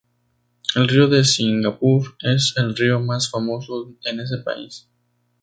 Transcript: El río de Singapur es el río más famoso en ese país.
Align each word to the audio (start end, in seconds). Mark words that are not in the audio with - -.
El 0.75 0.87
río 0.87 1.07
de 1.09 1.23
Singapur 1.23 2.15
es 2.21 2.55
el 2.57 2.75
río 2.75 2.99
más 2.99 3.29
famoso 3.29 3.93
en 4.03 4.19
ese 4.19 4.39
país. 4.39 4.89